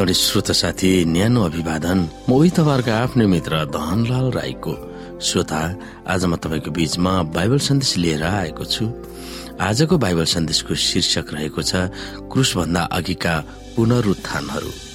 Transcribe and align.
समादरणीय 0.00 0.16
श्रोता 0.16 0.52
साथी 0.56 1.04
न्यानो 1.04 1.40
अभिवादन। 1.44 1.98
म 2.24 2.32
उही 2.32 2.50
तपाईँहरूको 2.56 2.92
आफ्नै 3.04 3.26
मित्र 3.28 3.52
धनलाल 3.68 4.26
राईको। 4.32 4.72
श्रोता 5.20 5.60
आज 6.08 6.24
म 6.24 6.40
तपाईँको 6.40 6.70
बीचमा 6.72 7.12
बाइबल 7.36 7.60
सन्देश 7.60 7.92
लिएर 8.00 8.24
आएको 8.24 8.64
छु। 8.64 8.84
आजको 9.60 9.94
बाइबल 10.00 10.24
सन्देशको 10.24 10.72
शीर्षक 10.72 11.26
रहेको 11.36 11.60
छ 11.60 11.92
क्रुसभन्दा 12.32 12.82
अघिका 12.96 13.34
पुनरुत्थानहरू। 13.76 14.89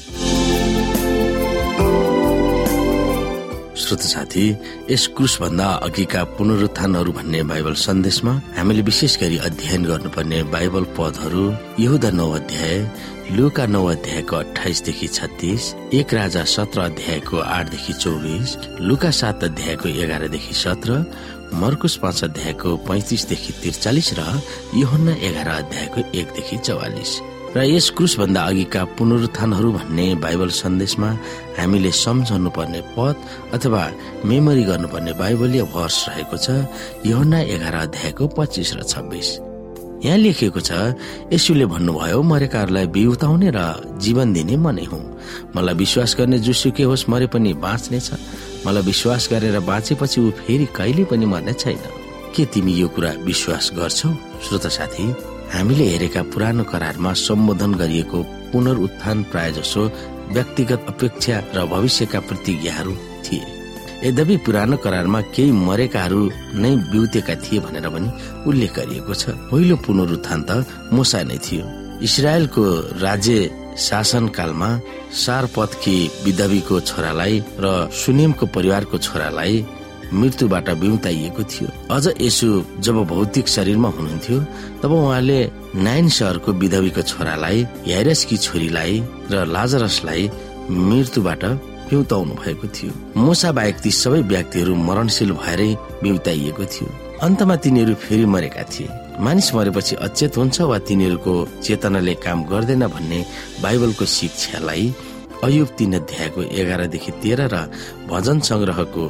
श्रोत 3.75 4.01
साथी 4.01 4.45
यस 4.91 5.05
क्रुसभन्दा 5.15 5.67
अघिका 5.85 6.23
पुनरुत्थानहरू 6.37 7.11
भन्ने 7.11 7.41
बाइबल 7.51 7.73
सन्देशमा 7.75 8.33
हामीले 8.57 8.81
विशेष 8.87 9.17
गरी 9.21 9.37
अध्ययन 9.47 9.83
गर्नुपर्ने 9.85 10.39
बाइबल 10.55 10.83
पदहरू 10.97 11.43
यहुदा 11.79 12.09
नौ 12.19 12.29
अध्याय 12.39 12.79
लुका 13.35 13.65
नौ 13.67 13.85
अध्यायको 13.85 14.35
अठाइसदेखि 14.35 15.07
छत्तिस 15.17 15.73
एक 15.99 16.13
राजा 16.13 16.43
सत्र 16.55 16.81
अध्यायको 16.81 17.37
आठदेखि 17.57 17.93
चौबिस 17.93 18.57
लुका 18.87 19.11
सात 19.19 19.43
अध्यायको 19.43 19.89
एघारदेखि 20.03 20.53
सत्र 20.63 21.03
मर्कुस 21.61 21.95
पाँच 22.03 22.23
अध्यायको 22.23 22.75
पैतिसदेखि 22.87 23.53
त्रिचालिस 23.61 24.13
र 24.19 24.21
योहन्ना 24.75 25.13
एघार 25.27 25.47
अध्यायको 25.61 26.09
एकदेखि 26.19 26.57
चौवालिस। 26.57 27.19
र 27.55 27.63
यस 27.63 27.89
क्रुसभन्दा 27.95 28.41
अघिका 28.51 28.81
पुनरुत्थानहरू 28.99 29.71
भन्ने 29.71 30.05
बाइबल 30.19 30.49
सन्देशमा 30.59 31.09
हामीले 31.55 31.91
सम्झाउनु 32.03 32.49
पर्ने 32.51 32.81
पद 32.91 33.15
अथवा 33.55 33.83
मेमोरी 34.27 34.63
गर्नुपर्ने 34.69 35.13
बाइबलीय 35.15 35.63
भर्स 35.71 35.97
रहेको 36.09 36.37
छ 36.43 36.47
योहन्ना 37.07 37.39
एघार 37.55 37.75
अध्यायको 37.75 38.27
पच्चिस 38.35 38.73
र 38.75 38.83
छब्बिस। 38.83 39.29
यहाँ 40.03 40.17
लेखिएको 40.19 40.59
छ 40.59 40.71
यसुले 41.31 41.65
भन्नुभयो 41.71 42.21
मरेकाहरूलाई 42.27 42.87
बिउताउने 42.91 43.49
र 43.55 43.59
जीवन 44.03 44.33
दिने 44.35 44.55
म 44.59 44.75
नै 44.75 44.83
हुँ। 44.91 44.99
मलाई 45.55 45.75
विश्वास 45.79 46.15
गर्ने 46.19 46.39
जुसुके 46.43 46.83
होस् 46.83 47.07
मरे 47.09 47.27
पनि 47.31 47.53
बाँच्नेछ 47.55 48.07
मलाई 48.67 48.83
विश्वास 48.83 49.29
गरेर 49.31 49.59
बाँचेपछि 49.63 50.19
ऊ 50.21 50.31
फेरि 50.43 50.67
कहिले 50.75 51.03
पनि 51.07 51.25
मर्ने 51.31 51.53
छैन। 51.55 51.79
के 52.35 52.45
तिमी 52.51 52.73
यो 52.83 52.87
कुरा 52.91 53.11
विश्वास 53.23 53.71
गर्छौ? 53.79 54.11
श्रोत 54.43 54.67
साथी 54.75 55.07
हामीले 55.53 55.85
हेरेका 55.87 56.21
पुरानो 56.33 56.63
करारमा 56.71 57.11
सम्बोधन 57.25 57.71
गरिएको 57.81 58.19
पुनरुत्थान 58.51 59.17
प्राय 59.31 59.51
जसो 59.57 59.83
व्यक्तिगत 60.35 60.85
अपेक्षा 60.89 61.35
र 61.55 61.65
भविष्यका 61.73 62.19
प्रतिज्ञाहरू 62.27 62.93
थिए। 63.25 63.43
यद्यपि 64.05 64.35
पुरानो 64.45 64.77
करारमा 64.85 65.19
केही 65.35 65.51
मरेकाहरू 65.67 66.21
नै 66.61 66.71
बिउतेका 66.91 67.35
थिए 67.43 67.59
भनेर 67.65 67.87
पनि 67.93 68.09
उल्लेख 68.49 68.71
गरिएको 68.77 69.13
छ। 69.13 69.23
पहिलो 69.51 69.75
पुनरुत्थान 69.85 70.39
त 70.49 70.51
मोसा 70.93 71.21
नै 71.29 71.37
थियो। 71.45 71.65
इसरायलको 72.05 72.63
राज्य 73.05 73.33
शासनकालमा 73.85 74.69
सारपथकी 75.23 75.97
विधवीको 76.25 76.75
छोरालाई 76.89 77.35
र 77.63 77.65
सुनिमको 77.93 78.45
परिवारको 78.55 78.97
छोरालाई 78.97 79.55
मृत्युबाट 80.13 80.69
बिउताइएको 80.69 81.43
थियो। 81.43 81.67
अझ 81.91 82.05
यसो 82.21 82.49
जब 82.79 82.97
भौतिक 83.07 83.47
शरीरमा 83.47 83.89
हुनुहुन्थ्यो 83.89 84.39
तब 84.81 84.91
उहाँले 84.91 85.39
नाइन 85.75 86.09
सहरको 86.09 86.51
विधवीको 86.53 87.01
छोरालाई 87.01 87.65
याइरसकी 87.87 88.37
छोरीलाई 88.37 89.03
र 89.31 89.45
लाजरसलाई 89.45 90.29
मृत्युबाट 90.69 91.43
बिउताउनु 91.89 92.33
भएको 92.33 92.67
थियो। 92.67 92.91
मोसा 93.17 93.51
बाहेक 93.51 93.79
ती 93.79 93.91
सबै 93.91 94.21
व्यक्तिहरू 94.21 94.75
मरणशील 94.75 95.31
भएरै 95.31 95.71
बिउताइएको 96.03 96.65
थियो। 96.65 96.87
अन्तमा 97.21 97.55
तिनीहरू 97.55 97.93
फेरि 97.95 98.25
मरेका 98.25 98.63
थिए। 98.63 98.89
मानिस 99.19 99.53
मरेपछि 99.55 99.95
अचेत 99.95 100.37
हुन्छ 100.37 100.61
वा 100.61 100.77
तिनीहरूको 100.87 101.33
चेतनाले 101.63 102.13
काम 102.25 102.43
गर्दैन 102.43 102.87
भन्ने 102.87 103.19
बाइबलको 103.63 104.05
शिक्षालाई 104.05 104.93
अयुब 105.43 105.67
तीन 105.77 105.93
अध्यायको 105.93 106.41
एघारदेखि 106.41 107.11
तेह्र 107.23 107.41
र 107.53 107.55
भजन 108.09 108.39
संग्रहको 108.39 109.03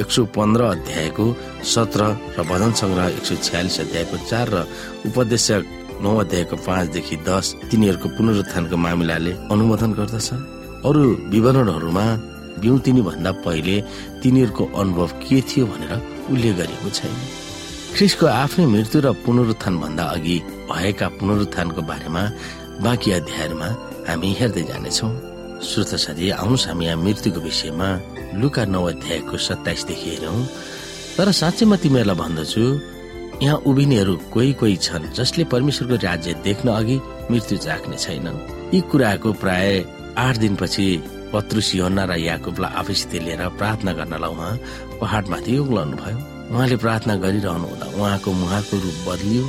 एक 0.00 0.10
सौ 0.10 0.24
पन्ध्र 0.36 0.62
अध्यायको 0.76 1.24
सत्र 1.64 2.00
र 2.36 2.42
भजन 2.50 2.72
संग्रह 2.80 3.06
एक 3.08 3.24
सौ 3.24 3.34
छ्यालिस 3.42 3.80
अध्यायको 3.80 4.16
चार 4.30 4.48
र 4.54 4.56
उपदेशक 5.08 5.62
नौ 6.04 6.12
अध्यायको 6.20 6.56
पाँचदेखि 6.66 7.16
दस 7.28 7.44
तिनीहरूको 7.70 8.08
पुनरुत्थानको 8.16 8.76
मामिलाले 8.76 9.32
अनुमोदन 9.52 9.92
गर्दछ। 9.98 10.28
अरू 10.88 11.02
विवरणहरूमा 11.32 12.06
बिउतिनी 12.60 13.02
भन्दा 13.08 13.30
पहिले 13.46 13.76
तिनीहरूको 14.22 14.64
अनुभव 14.80 15.08
के 15.24 15.40
थियो 15.48 15.64
भनेर 15.72 15.92
उल्लेख 16.32 16.54
गरिएको 16.60 16.90
छैन। 16.98 17.14
ख्रिसको 17.96 18.26
आफ्नै 18.42 18.66
मृत्यु 18.74 19.00
र 19.00 19.12
पुनरुत्थान 19.24 19.74
भन्दा 19.82 20.04
अघि 20.16 20.36
भएका 20.68 21.08
पुनरुत्थानको 21.18 21.80
बारेमा 21.90 22.22
बाँकी 22.84 23.10
अध्यायमा 23.18 23.68
हामी 24.08 24.30
हेर्दै 24.40 24.62
जानेछौ। 24.70 25.35
श्रोत 25.66 25.94
साथी 25.98 26.30
आउनुहोस् 26.30 26.66
हामी 26.68 26.84
यहाँ 26.86 27.02
मृत्युको 27.02 27.40
विषयमा 27.40 27.88
लुका 28.40 28.64
नौ 28.64 28.82
अध्यायको 28.86 29.36
सत्ताइसदेखि 29.36 30.10
हेरौँ। 30.10 30.46
तर 31.16 31.30
साँच्चै 31.40 31.64
म 31.66 31.76
तिमीहरूलाई 31.82 32.16
भन्दछु 32.22 32.64
यहाँ 33.42 33.58
उभिनेहरू 33.66 34.14
कोही 34.34 34.52
कोही 34.60 34.76
छन् 34.86 35.10
जसले 35.18 35.44
परमेश्वरको 35.52 35.96
राज्य 36.06 36.34
देख्न 36.46 36.68
अघि 36.70 36.96
मृत्यु 37.30 37.58
चाख्ने 37.66 37.96
छैन 37.98 38.26
यी 38.74 38.80
कुराको 38.90 39.32
प्राय 39.42 39.84
आठ 40.16 40.34
दिनपछि 40.42 40.86
पत्रुस 41.32 41.74
योहन्ना 41.74 42.04
र 42.10 42.16
याकुबलाई 42.16 42.72
आफैसित 42.80 43.12
लिएर 43.26 43.42
प्रार्थना 43.58 43.92
गर्नलाई 43.98 44.30
उहाँ 44.32 44.52
पहाडमाथि 45.00 45.58
उक्लाउनु 45.58 45.96
भयो 46.02 46.18
उहाँले 46.54 46.76
प्रार्थना 46.84 47.14
गरिरहनु 47.24 47.66
हुँदा 47.68 47.86
उहाँको 47.98 48.32
मुहाको 48.42 48.76
रूप 48.84 48.98
बदलियो 49.08 49.44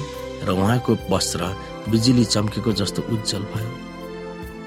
र 0.48 0.50
उहाँको 0.58 0.92
वस्त्र 1.14 1.42
बिजुली 1.92 2.26
चम्केको 2.34 2.72
जस्तो 2.82 3.02
उज्जवल 3.14 3.44
भयो। 3.54 3.87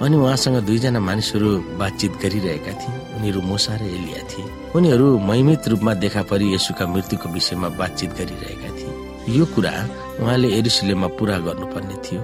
अनि 0.01 0.17
उहाँसँग 0.17 0.57
दुईजना 0.65 1.01
मानिसहरू 1.01 1.51
बातचित 1.77 2.13
गरिरहेका 2.23 2.73
थिए। 2.73 2.95
उनीहरू 3.17 3.41
मोसा 3.41 3.77
र 3.77 3.83
एलिया 3.85 4.23
थिए। 4.31 4.73
उनीहरू 4.73 5.19
महिमित 5.19 5.69
रूपमा 5.69 5.95
देखा 5.95 6.23
परि 6.23 6.55
यसुका 6.55 6.87
मृत्युको 6.87 7.29
विषयमा 7.29 7.69
बातचित 7.69 8.11
गरिरहेका 8.17 8.71
थिए। 8.77 9.37
यो 9.37 9.45
कुरा 9.47 9.73
उहाँले 10.21 10.49
एरुसलेममा 10.59 11.09
पूरा 11.21 11.39
गर्नुपर्ने 11.39 11.97
थियो। 12.01 12.23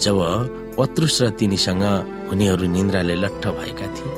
जब 0.00 0.16
पत्रुस 0.78 1.22
र 1.22 1.30
तिनीसँग 1.30 1.84
उनीहरू 2.32 2.66
निन्द्राले 2.66 3.14
लट्ठ 3.14 3.46
भएका 3.46 3.86
थिए। 3.96 4.12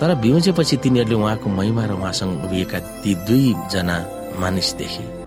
तर 0.00 0.14
बिउजेपछि 0.14 0.76
तिनीहरूले 0.76 1.14
उहाँको 1.14 1.48
महिमा 1.50 1.84
र 1.84 1.92
उहाँसँग 1.92 2.44
उभिएका 2.44 2.78
ती 3.04 3.14
दुईजना 3.28 3.96
मानिस 4.40 4.72
देखे। 4.80 5.17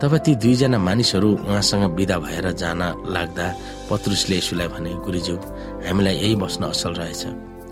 तब 0.00 0.16
ती 0.24 0.34
दुईजना 0.42 0.78
मानिसहरू 0.78 1.30
उहाँसँग 1.44 1.84
विदा 1.96 2.16
भएर 2.24 2.46
जान 2.56 2.82
लाग्दा 3.14 3.46
पत्रुसले 3.88 4.36
यसुलाई 4.36 4.68
भने 4.72 4.90
गुरुज्यू 5.04 5.36
हामीलाई 5.84 6.14
यही 6.16 6.36
बस्न 6.40 6.62
असल 6.72 6.92
रहेछ। 7.00 7.22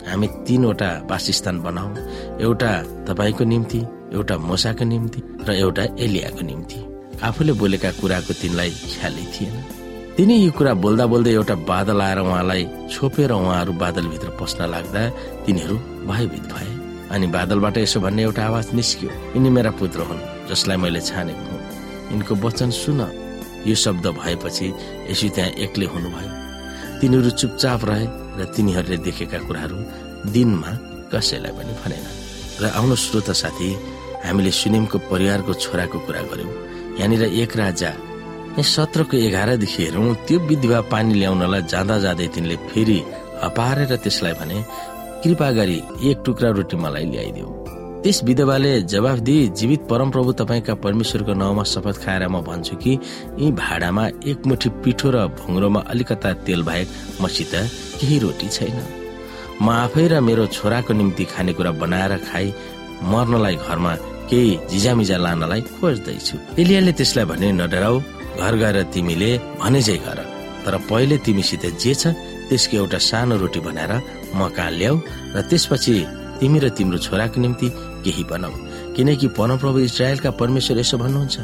हामी 0.09 0.27
तीनवटा 0.45 0.89
वासस्थान 1.11 1.57
बनाऊ। 1.65 1.89
एउटा 2.45 2.71
तपाईँको 3.09 3.45
निम्ति 3.45 3.81
एउटा 4.13 4.37
मोसाको 4.49 4.85
निम्ति 4.85 5.21
र 5.49 5.49
एउटा 5.57 5.85
एलियाको 6.05 6.43
निम्ति। 6.51 6.79
आफूले 7.25 7.53
बोलेका 7.61 7.91
कुराको 8.01 8.33
तिनलाई 8.41 8.71
ख्यालै 8.93 9.25
थिएन। 9.33 9.57
तिनी 10.17 10.35
यो 10.45 10.51
कुरा 10.53 10.73
बोल्दा 10.85 11.07
बोल्दै 11.13 11.33
एउटा 11.33 11.55
बादल 11.65 12.01
आएर 12.03 12.19
उहाँलाई 12.29 12.63
छोपेर 12.93 13.33
उहाँहरू 13.33 13.73
बादलभित्र 13.73 14.29
पस्न 14.41 14.69
लाग्दा 14.69 15.03
तिनीहरू 15.47 15.77
भयभीत 16.09 16.45
भए। 16.53 16.71
अनि 17.09 17.27
बादलबाट 17.37 17.77
यसो 17.79 18.01
भन्ने 18.05 18.23
एउटा 18.23 18.43
आवाज 18.47 18.67
निस्क्यो 18.77 19.11
यिनी 19.35 19.51
मेरा 19.57 19.71
पुत्र 19.81 20.01
हुन् 20.09 20.27
जसलाई 20.51 20.77
मैले 20.77 21.01
छानेको 21.01 21.58
यिनको 22.11 22.35
वचन 22.45 22.71
सुन। 22.71 23.01
यो 23.67 23.75
शब्द 23.75 24.07
भएपछि 24.19 24.67
यसो 25.11 25.29
त्यहाँ 25.35 25.51
एक्लै 25.65 25.87
हुनुभयो। 25.95 26.31
तिनीहरू 27.01 27.31
चुपचाप 27.41 27.85
रहे 27.85 28.07
र 28.39 28.45
तिनीहरूले 28.55 28.97
देखेका 29.07 29.39
कुराहरू 29.47 29.79
दिनमा 30.35 30.71
कसैलाई 31.13 31.53
पनि 31.59 31.73
भनेन। 31.83 32.07
र 32.63 32.65
आउनु 32.79 32.95
श्रोत 32.97 33.31
साथी 33.43 33.69
हामीले 34.25 34.51
सुनिमको 34.51 34.99
परिवारको 35.11 35.53
छोराको 35.55 35.99
कुरा 36.07 36.23
गर्यौं। 36.31 36.53
यहाँनिर 36.99 37.23
एक 37.43 37.57
राजा 37.57 37.93
सत्रको 38.59 39.17
एघारदेखि 39.17 39.83
हेरौँ 39.83 40.15
त्यो 40.27 40.39
विधवा 40.49 40.81
पानी 40.91 41.15
ल्याउनलाई 41.15 41.63
जाँदा 41.71 41.97
जाँदै 42.05 42.27
तिनले 42.35 42.57
फेरि 42.67 42.99
हपारेर 43.43 43.93
त्यसलाई 44.03 44.35
भने 44.41 44.59
कृपा 45.23 45.49
गरी 45.59 45.79
एक 46.11 46.17
टुक्रा 46.27 46.51
रोटी 46.59 46.77
मलाई 46.77 47.07
ल्याइदेऊ। 47.15 47.49
त्यस 48.03 48.23
विधवाले 48.25 48.73
जवाफ 48.83 49.19
दिए 49.27 49.47
जीवित 49.59 49.81
परमप्रभु 49.91 50.33
तपाईँका 50.41 50.75
परमेश्वरको 50.85 51.33
नाउँमा 51.35 51.63
शपथ 51.67 51.97
खाएर 52.05 52.27
म 52.29 52.41
भन्छु 52.47 52.77
कि 52.79 52.93
यी 53.39 53.51
भाडामा 53.59 54.05
एक 54.31 54.47
मुठी 54.47 54.69
पिठो 54.85 55.11
र 55.11 55.27
भुङ्रोमा 55.35 55.81
अलिकता 55.93 56.33
तेल 56.47 56.63
बाहेक 56.63 56.89
मसित 57.23 57.55
केही 57.99 58.19
रोटी 58.19 58.49
छैन। 58.49 58.79
म 59.63 59.67
आफै 59.85 60.07
र 60.09 60.21
मेरो 60.23 60.47
छोराको 60.47 60.95
निम्ति 60.95 61.25
खानेकुरा 61.33 61.71
बनाएर 61.83 62.17
खाई 62.23 62.47
मर्नलाई 63.03 63.57
घरमा 63.67 63.95
केही 64.31 64.59
झिजामिजा 64.71 65.17
लानलाई 65.19 65.61
खोज्दैछु। 65.75 66.37
एलियाले 66.63 66.93
त्यसलाई 66.99 67.27
भने 67.31 67.49
नडराउ 67.59 67.97
घर 68.39 68.55
गएर 68.63 68.79
तिमीले 68.95 69.31
भने 69.59 69.81
चाहिँ 69.83 70.01
गर 70.07 70.19
तर 70.65 70.75
पहिले 70.87 71.17
तिमीसित 71.27 71.67
जे 71.83 71.95
छ 71.95 72.15
त्यसको 72.47 72.77
एउटा 72.79 72.99
सानो 73.11 73.35
रोटी 73.43 73.61
बनाएर 73.67 73.93
म 74.39 74.41
ल्याऊ 74.55 74.97
र 75.35 75.43
त्यसपछि 75.51 75.95
तिमी 76.39 76.59
र 76.63 76.69
तिम्रो 76.79 76.99
छोराको 77.03 77.41
निम्ति 77.43 77.67
केही 78.05 78.25
बनाऊ। 78.31 78.55
किनकि 78.97 79.27
परमप्रभु 79.39 79.79
इजरायलका 79.79 80.31
परमेश्वर 80.41 80.79
यसो 80.79 80.99
भन्नुहुन्छ 80.99 81.37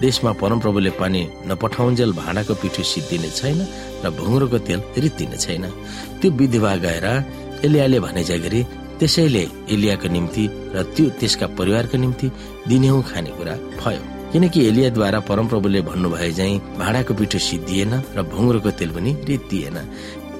देशमा 0.00 0.32
परमप्रभुले 0.42 0.90
पानी 1.00 1.22
नपठाउन्जेल 1.48 2.12
भाँडाको 2.12 2.54
पिठो 2.62 2.82
सिद्धिने 2.82 3.30
छैन 3.30 3.60
र 4.04 4.10
भुङ्रोको 4.18 4.58
तेल 4.66 4.80
रित्तिने 5.04 5.36
छैन। 5.36 5.64
त्यो 6.20 6.30
विधवा 6.38 6.74
गएर 6.84 7.06
एलियाले 7.66 7.98
भने 8.00 8.22
जाय 8.24 8.38
गरी 8.38 8.62
त्यसैले 8.98 9.44
एलियाको 9.74 10.08
निम्ति 10.08 10.44
र 10.74 10.82
त्यो 10.94 11.08
त्यसका 11.18 11.46
परिवारको 11.58 11.96
निम्ति 11.98 12.26
दिनेहु 12.68 13.02
खानेकुरा 13.10 13.54
भयो। 13.80 14.02
किनकि 14.32 14.60
एलियाद्वारा 14.68 15.20
परमप्रभुले 15.28 15.80
भन्नुभए 15.88 16.30
झै 16.32 16.50
भाँडाको 16.78 17.12
पिठो 17.18 17.38
सिद्धिएन 17.38 17.92
र 18.16 18.22
भङ्गुरोको 18.32 18.70
तेल 18.78 18.90
पनि 18.96 19.10
रित्तिएन। 19.28 19.76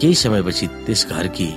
केही 0.00 0.14
समयपछि 0.14 0.67
त्यस 0.87 1.06
घरकी 1.11 1.49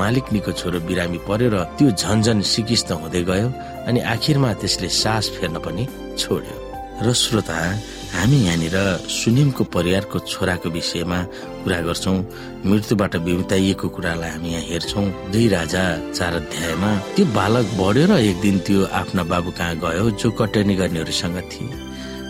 मालिकनीको 0.00 0.52
छोरो 0.60 0.78
बिरामी 0.88 1.18
पर्यो 1.28 1.48
र 1.54 1.56
त्यो 1.78 1.90
झन्झन 1.94 2.40
सिकिस्त 2.54 2.92
हुँदै 2.92 3.22
गयो 3.30 3.48
अनि 3.88 4.00
आखिरमा 4.14 4.50
त्यसले 4.60 4.88
सास 5.02 5.24
फेर्न 5.36 5.56
पनि 5.64 5.84
छोड्यो। 6.18 6.56
र 7.02 7.12
श्रोता 7.12 7.58
हामी 8.14 8.38
यहाँनिर 8.46 8.76
सुनिमको 9.10 9.64
परिवारको 9.74 10.18
छोराको 10.30 10.68
विषयमा 10.70 11.18
कुरा 11.66 11.80
गर्छौँ। 11.86 12.18
मृत्युबाट 12.70 13.16
बिउताइएको 13.26 13.88
कुरालाई 13.90 14.30
हामी 14.30 14.50
यहाँ 14.52 14.62
हेर्छौँ। 14.70 15.06
दुई 15.32 15.46
राजा 15.50 15.84
चार 16.14 16.32
अध्यायमा 16.34 16.90
त्यो 17.14 17.24
बालक 17.34 17.66
बढ्यो 17.80 18.06
र 18.06 18.12
एक 18.30 18.36
दिन 18.40 18.58
त्यो 18.66 18.86
आफ्ना 19.00 19.22
बाबु 19.26 19.50
कहाँ 19.58 19.74
गयो 19.82 20.10
जो 20.22 20.30
कटनी 20.38 20.74
गर्नेहरूसँग 20.78 21.38
थिए। 21.50 21.74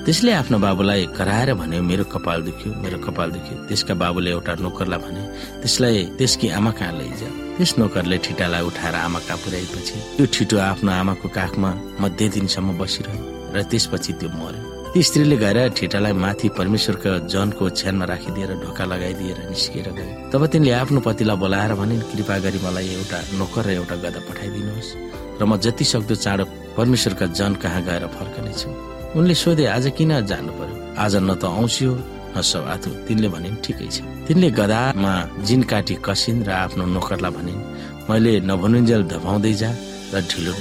त्यसले 0.04 0.32
आफ्नो 0.36 0.58
बाबुलाई 0.60 1.02
कराएर 1.16 1.50
भन्यो 1.56 1.80
मेरो 1.80 2.04
कपाल 2.12 2.40
दुख्यो 2.44 2.70
मेरो 2.84 2.98
कपाल 3.08 3.28
दुख्यो। 3.34 3.56
त्यसका 3.68 3.94
बाबुले 3.96 4.30
एउटा 4.36 4.52
नोकरलाई 4.60 5.00
भने 5.00 5.22
त्यसलाई 5.64 5.96
त्यसकी 6.20 6.46
आमा 6.60 6.70
कहाँ 6.76 6.92
लैजा 7.00 7.28
त्यस 7.56 7.72
नोकरले 7.80 8.16
ठिटालाई 8.26 8.62
उठाएर 8.68 8.94
आमा 9.00 9.18
कहाँ 9.24 9.38
पुर्याएपछि 9.44 9.96
त्यो 10.16 10.26
ठिटो 10.34 10.56
आफ्नो 10.70 10.90
आमाको 10.92 11.28
काखमा 11.38 11.70
मध्य 12.04 12.28
दिनसम्म 12.36 12.76
बसिरह्यो 12.80 13.24
र 13.56 13.62
त्यसपछि 13.64 14.12
त्यो 14.20 14.28
मर्यो 14.28 14.92
ती 14.92 15.00
स्त्रीले 15.08 15.36
गएर 15.40 15.58
ठिटालाई 15.72 16.12
माथि 16.24 16.48
परमेश्वरको 16.58 17.10
जनको 17.32 17.64
ओछ्यानमा 17.64 18.04
राखिदिएर 18.12 18.50
ढोका 18.60 18.84
लगाइदिएर 18.92 19.38
निस्किएर 19.50 19.88
गए 19.98 20.12
तब 20.32 20.42
तिनले 20.52 20.72
आफ्नो 20.84 21.00
पतिलाई 21.00 21.36
बोलाएर 21.42 21.72
भने 21.80 21.96
कृपा 22.12 22.36
गरी 22.44 22.58
मलाई 22.66 22.88
एउटा 23.00 23.18
नोकर 23.40 23.64
र 23.66 23.70
एउटा 23.80 23.96
गदा 24.04 24.20
पठाइदिनुहोस् 24.28 24.90
र 25.40 25.42
म 25.48 25.56
जति 25.64 25.84
सक्दो 25.92 26.14
चाँडो 26.24 26.44
परमेश्वरका 26.76 27.26
जन 27.38 27.52
कहाँ 27.62 27.82
गएर 27.88 28.04
फर्कनेछु? 28.18 28.93
उनले 29.14 29.34
सोधे 29.34 29.64
आज 29.70 29.86
किन 29.94 30.26
जानु 30.26 30.52
पर्यो? 30.58 30.74
आज 30.98 31.14
न 31.22 31.38
त 31.38 31.46
औँसी 31.46 31.84
हो 31.86 31.94
न 32.34 32.42
सवात 32.42 32.82
हो 32.86 32.92
तिनले 33.06 33.28
भनिन् 33.30 33.62
ठिकै 33.62 33.86
छ। 33.86 34.02
तिनले 34.26 34.50
गदामा 34.58 35.14
जिन 35.46 35.62
काटी 35.70 35.94
कसिन् 36.02 36.42
र 36.42 36.50
आफ्नो 36.50 36.84
नोकरलाई 36.90 37.30
भनिन् 37.30 37.62
मैले 38.10 38.32
नभनुन्जेल 38.50 39.02
धपाउँदै 39.06 39.54
जा 39.54 39.70
र 40.10 40.14
ढिलो 40.18 40.52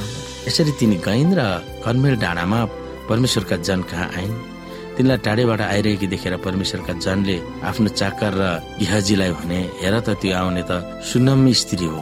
यसरी 0.46 0.72
तिनी 0.78 0.98
गइन् 1.02 1.34
र 1.34 1.42
कन्मेल 1.82 2.16
डाँडामा 2.22 2.60
परमेश्वरका 3.10 3.58
जन 3.66 3.82
कहाँ 3.90 4.10
आइन्? 4.22 4.34
तिनलाई 5.02 5.18
टाढेबाट 5.26 5.62
आइरहेकी 5.74 6.08
देखेर 6.14 6.38
परमेश्वरका 6.46 6.94
जनले 7.02 7.38
आफ्नो 7.66 7.90
चाकर 8.00 8.34
र 8.38 8.44
गिहजीलाई 8.78 9.32
भने 9.42 9.60
हेर 9.82 9.96
त 10.06 10.14
त्यो 10.22 10.30
आउने 10.30 10.64
त 10.70 11.02
सुनम्मी 11.10 11.54
स्त्री 11.58 11.88
हो। 11.90 12.00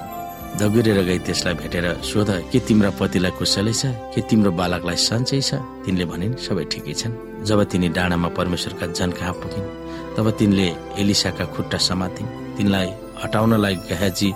दगुरेर 0.62 1.00
गई 1.10 1.20
त्यसलाई 1.26 1.54
भेटेर 1.58 1.86
सोध 2.06 2.30
के 2.54 2.60
तिम्रा 2.62 2.90
पतिलाई 3.02 3.34
कुशलै 3.34 3.74
छ? 3.74 3.84
के 4.14 4.22
तिम्रो 4.30 4.52
बालकलाई 4.54 4.98
सन्चै 5.10 5.42
छ? 5.42 5.58
तिनले 5.82 6.06
भनिन् 6.06 6.38
सबै 6.38 6.64
ठिकै 6.70 6.94
छन्। 7.02 7.14
जब 7.50 7.60
तिनी 7.66 7.88
डाँडामा 7.98 8.30
परमेश्वरका 8.38 8.86
जन 8.94 9.10
कहाँ 9.18 9.34
पुगिन् 9.42 9.68
तब 10.16 10.26
तिनले 10.38 10.68
एलिसाका 11.02 11.46
खुट्टा 11.58 11.78
समातिन्। 11.82 12.30
तिनलाई 12.58 12.88
हटाउनलाई 13.24 13.76
गहाजी 13.90 14.30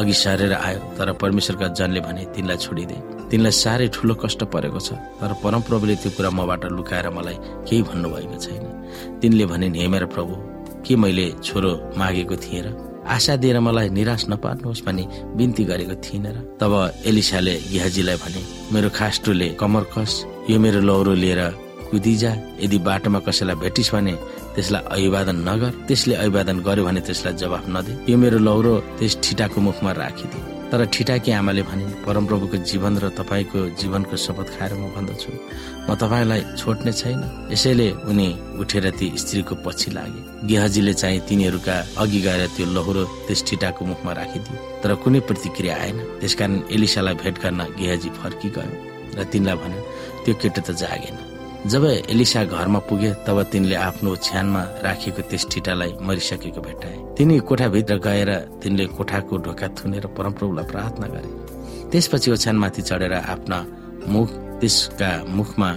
अघि 0.00 0.14
सरेर 0.16 0.52
आयो 0.56 0.80
तर 0.96 1.12
परमेश्वरका 1.20 1.68
जनले 1.76 2.00
भने 2.08 2.24
तिनलाई 2.32 2.56
छोडिदिए 2.64 3.28
तिनलाई 3.28 3.54
साह्रै 3.60 3.86
ठुलो 3.92 4.14
कष्ट 4.24 4.40
परेको 4.48 4.80
छ 4.80 4.96
तर 5.20 5.30
परमप्रभुले 5.44 5.94
त्यो 6.00 6.10
कुरा 6.16 6.30
मबाट 6.40 6.62
लुकाएर 6.72 7.06
मलाई 7.12 7.36
केही 7.68 7.82
भन्नुभएको 7.84 8.36
छैन। 8.40 8.64
तिनले 9.20 9.44
भने 9.52 9.66
हे 9.76 9.88
मेरो 9.92 10.08
प्रभु 10.08 10.32
के 10.84 10.96
मैले 10.96 11.26
छोरो 11.44 11.70
मागेको 12.00 12.36
थिएँ 12.44 12.64
र? 12.64 12.95
आशा 13.06 13.36
दिएर 13.36 13.58
मलाई 13.60 13.88
निराश 13.90 14.24
नपार्नुहोस् 14.30 14.84
भनी 14.86 15.04
बिन्ती 15.36 15.64
गरेको 15.64 15.94
थिइनँ 16.04 16.32
र 16.34 16.38
तब 16.60 16.72
एलिसाले 17.06 17.54
गिहाजीलाई 17.70 18.16
भने 18.22 18.40
मेरो 18.72 18.88
खास्टुले 18.90 19.48
कमर 19.60 19.84
कस 19.94 20.12
यो 20.50 20.58
मेरो 20.58 20.80
लौरो 20.80 21.14
लिएर 21.14 21.40
कुदिजा 21.90 22.32
यदि 22.64 22.78
बाटोमा 22.82 23.18
कसैलाई 23.22 23.56
भेटिस् 23.62 23.92
भने 23.94 24.14
त्यसलाई 24.54 24.82
अभिवादन 24.94 25.36
नगर 25.48 25.72
त्यसले 25.86 26.14
अभिवादन 26.16 26.56
गर्यो 26.66 26.84
भने 26.84 27.00
त्यसलाई 27.06 27.34
जवाफ 27.42 27.64
नदे 27.68 27.92
यो 28.10 28.16
मेरो 28.18 28.38
लौरो 28.42 28.74
त्यस 28.98 29.18
ठिटाको 29.22 29.60
मुखमा 29.60 29.92
राखिदिए 30.02 30.55
तर 30.66 30.84
ठिटाकी 30.90 31.30
आमाले 31.30 31.62
भने 31.62 31.84
परमप्रभुको 32.02 32.56
जीवन 32.66 32.98
र 32.98 33.08
तपाईँको 33.14 33.58
जीवनको 33.78 34.16
शपथ 34.16 34.48
खाएर 34.58 34.72
म 34.74 34.90
भन्दछु। 34.94 35.30
म 35.86 35.94
तपाईँलाई 35.94 36.42
छोड्ने 36.58 36.92
छैन। 36.92 37.20
यसैले 37.54 37.86
उनी 38.10 38.28
उठेर 38.58 38.90
ती 38.98 39.06
स्त्रीको 39.14 39.54
पछि 39.62 39.90
लागे। 39.94 40.20
गेहजीले 40.46 40.94
चाहिँ 41.00 41.20
तिनीहरूका 41.28 41.76
अघि 42.02 42.20
गएर 42.26 42.42
त्यो 42.56 42.66
लौरो 42.74 43.04
त्यस 43.26 43.40
ठिटाको 43.46 43.82
मुखमा 43.86 44.12
राखिदियो। 44.18 44.56
तर 44.82 44.94
कुनै 45.02 45.20
प्रतिक्रिया 45.28 45.74
आएन। 45.76 45.98
त्यसकारण 46.20 46.54
एलिसालाई 46.74 47.14
भेट 47.22 47.36
गर्न 47.42 47.60
गेहजी 47.78 48.10
फर्की 48.18 48.48
गयो 48.58 48.74
र 49.16 49.24
तिनलाई 49.30 49.56
भने 49.62 49.78
त्यो 50.24 50.34
केटो 50.42 50.60
त 50.66 50.70
जागेन। 50.82 51.16
जब 51.66 51.84
एलिसा 51.84 52.42
घरमा 52.46 52.78
पुगे 52.86 53.10
तब 53.26 53.42
तिनले 53.50 53.74
आफ्नो 53.74 54.14
छ्यानमा 54.22 54.62
राखेको 54.86 55.22
त्यस 55.26 55.46
ठिटालाई 55.50 55.92
मरिसकेको 55.98 56.60
भेटाए। 56.62 56.96
तिनी 57.18 57.38
कोठाभित्र 57.42 57.96
गएर 58.06 58.30
तिनले 58.62 58.86
कोठाको 58.94 59.34
ढोका 59.42 59.68
थुनेर 59.74 60.06
परमप्रभुलाई 60.14 60.64
प्रार्थना 60.70 61.06
गरे। 61.14 61.30
त्यसपछि 61.90 62.30
ओछ्यानमाथि 62.30 62.82
चढेर 62.82 63.12
आफ्ना 63.18 63.58
मुख 64.06 64.28
त्यसका 64.60 65.10
मुखमा 65.26 65.70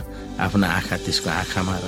आफ्ना 0.46 0.68
आँखा 0.78 0.98
त्यसको 1.06 1.30
आँखामा 1.42 1.76
र 1.82 1.86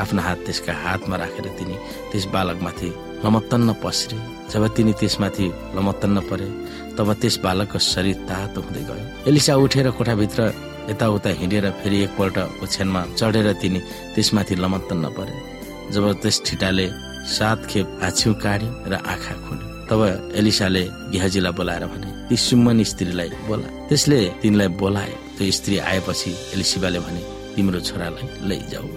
आफ्नो 0.00 0.20
हात 0.22 0.38
त्यसका 0.46 0.72
हातमा 0.72 1.16
राखेर 1.20 1.46
तिनी 1.58 1.76
त्यस 2.08 2.24
बालकमाथि 2.32 2.88
लमत्तन्न 3.24 3.72
पस्रे। 3.84 4.18
जब 4.48 4.62
तिनी 4.76 4.92
त्यसमाथि 4.96 5.46
लमत्तन्न 5.76 6.18
परे 6.30 6.48
तब 6.96 7.08
त्यस 7.20 7.36
बालकको 7.44 7.78
शरीर 7.92 8.16
तातो 8.28 8.60
हुँदै 8.64 8.82
गयो। 8.88 9.28
एलिसा 9.28 9.54
उठेर 9.60 9.90
कोठाभित्र 9.92 10.40
यताउता 10.92 11.30
हिँडेर 11.40 11.66
फेरि 11.80 11.98
एकपल्ट 12.04 12.36
ओछ्यानमा 12.62 13.00
चढेर 13.18 13.48
तिनी 13.62 13.80
त्यसमाथि 14.14 14.54
लमत्तन्न 14.62 15.04
परे 15.16 15.34
जब 15.92 16.04
त्यस 16.22 16.36
ठिटाले 16.46 16.86
सात 17.36 17.60
खेप 17.70 17.86
हाछ्यु 18.02 18.32
काट्यो 18.44 18.70
र 18.90 18.94
आँखा 19.12 19.34
खुल्यो। 19.44 19.66
तब 19.88 20.00
एलिसाले 20.38 20.82
गेहजीलाई 21.12 21.52
बोलाएर 21.58 21.84
भने 21.92 22.08
ती 22.28 22.36
सुम्मनी 22.36 22.84
स्त्रीलाई 22.84 23.28
बोला। 23.48 23.68
त्यसले 23.88 24.18
तिनलाई 24.42 24.68
बोलाए। 24.80 25.12
त्यो 25.36 25.50
स्त्री 25.58 25.76
आएपछि 25.90 26.30
एलिसिबाले 26.54 26.98
भने 27.04 27.22
तिम्रो 27.54 27.80
छोरालाई 27.88 28.26
लैजाऊ। 28.48 28.88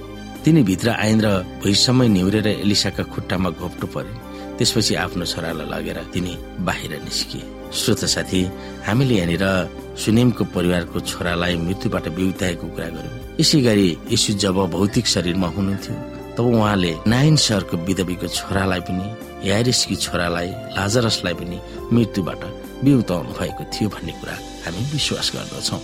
तिनी 0.43 0.61
भित्र 0.69 0.89
आइन् 1.03 1.21
र 1.25 1.27
भुइँसम्म 1.61 2.01
निहुरेर 2.15 2.47
एलिसाका 2.47 3.03
खुट्टामा 3.13 3.49
घोप्टो 3.59 3.87
परे। 3.93 4.13
त्यसपछि 4.57 4.93
आफ्नो 5.03 5.25
छोरालाई 5.25 5.67
लगेर 5.73 5.99
तिनी 6.13 6.33
बाहिर 6.67 6.91
निस्किए। 7.03 7.43
श्रोत 7.73 8.05
साथी 8.05 8.41
हामीले 8.87 9.15
यहाँनिर 9.15 9.45
सुनेमको 10.03 10.43
परिवारको 10.55 10.99
छोरालाई 10.99 11.55
मृत्युबाट 11.57 12.07
बिउताएको 12.17 12.67
कुरा 12.67 12.89
गर्यौँ 12.95 13.39
यसै 13.39 13.59
गरी 13.61 13.87
यसु 14.11 14.33
जब 14.43 14.57
भौतिक 14.75 15.07
शरीरमा 15.07 15.47
हुनुहुन्थ्यो 15.47 15.95
तब 16.37 16.45
उहाँले 16.45 16.93
नाइन 17.07 17.35
सहरको 17.35 17.77
विधवीको 17.87 18.27
छोरालाई 18.27 18.81
पनि 18.87 19.49
यारिसकी 19.49 19.95
छोरालाई 19.95 20.49
लाजरसलाई 20.75 21.33
पनि 21.39 21.57
मृत्युबाट 21.93 22.41
बिउताउनु 22.83 23.31
भएको 23.39 23.63
थियो 23.73 23.89
भन्ने 23.89 24.13
कुरा 24.19 24.35
हामी 24.65 24.81
विश्वास 24.91 25.31
गर्दछौ। 25.35 25.79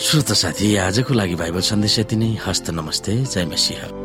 श्रोत 0.00 0.32
साथी 0.32 0.76
आजको 0.76 1.14
लागि 1.14 1.34
बाइबल 1.34 1.60
सन्देश 1.70 1.98
यति 1.98 2.16
नै। 2.16 2.36
हस्त 2.46 2.70
नमस्ते। 2.70 3.16
जय 3.24 3.44
मसिंह। 3.46 3.99